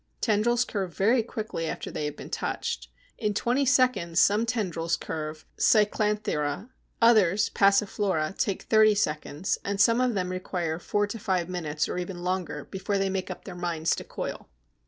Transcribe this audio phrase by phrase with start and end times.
[0.19, 2.87] Tendrils curve very quickly after they have been touched.
[3.19, 10.15] In twenty seconds some tendrils curve (Cyclanthera), others (Passiflora) take thirty seconds, and some of
[10.15, 13.95] them require four to five minutes or even longer before they make up their minds
[13.97, 14.49] to coil.